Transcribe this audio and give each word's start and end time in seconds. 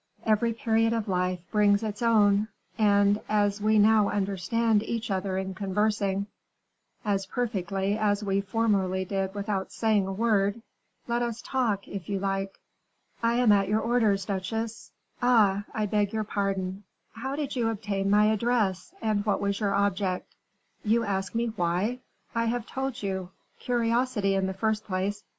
Every 0.25 0.51
period 0.51 0.93
of 0.93 1.07
life 1.07 1.41
brings 1.51 1.83
its 1.83 2.01
own; 2.01 2.47
and, 2.75 3.21
as 3.29 3.61
we 3.61 3.77
now 3.77 4.09
understand 4.09 4.81
each 4.81 5.11
other 5.11 5.37
in 5.37 5.53
conversing, 5.53 6.25
as 7.05 7.27
perfectly 7.27 7.99
as 7.99 8.23
we 8.23 8.41
formerly 8.41 9.05
did 9.05 9.35
without 9.35 9.71
saying 9.71 10.07
a 10.07 10.11
word, 10.11 10.63
let 11.07 11.21
us 11.21 11.39
talk, 11.43 11.87
if 11.87 12.09
you 12.09 12.17
like." 12.19 12.57
"I 13.21 13.35
am 13.35 13.51
at 13.51 13.67
your 13.67 13.79
orders, 13.81 14.25
duchesse. 14.25 14.89
Ah! 15.21 15.65
I 15.71 15.85
beg 15.85 16.13
your 16.13 16.23
pardon, 16.23 16.83
how 17.13 17.35
did 17.35 17.55
you 17.55 17.69
obtain 17.69 18.09
my 18.09 18.25
address, 18.33 18.95
and 19.03 19.23
what 19.23 19.39
was 19.39 19.59
your 19.59 19.75
object?" 19.75 20.33
"You 20.83 21.03
ask 21.03 21.35
me 21.35 21.53
why? 21.55 21.99
I 22.33 22.45
have 22.45 22.65
told 22.65 23.03
you. 23.03 23.29
Curiosity 23.59 24.33
in 24.33 24.47
the 24.47 24.55
first 24.55 24.83
place. 24.83 25.23